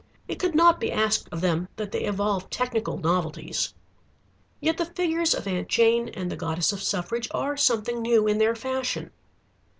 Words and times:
It 0.27 0.39
could 0.39 0.55
not 0.55 0.79
be 0.79 0.91
asked 0.91 1.29
of 1.31 1.41
them 1.41 1.67
that 1.75 1.91
they 1.91 2.05
evolve 2.05 2.49
technical 2.49 2.97
novelties. 2.97 3.75
Yet 4.59 4.79
the 4.79 4.85
figures 4.85 5.35
of 5.35 5.45
Aunt 5.47 5.67
Jane 5.67 6.09
and 6.09 6.31
the 6.31 6.35
Goddess 6.35 6.73
of 6.73 6.81
Suffrage 6.81 7.27
are 7.29 7.55
something 7.55 8.01
new 8.01 8.25
in 8.27 8.39
their 8.39 8.55
fashion. 8.55 9.11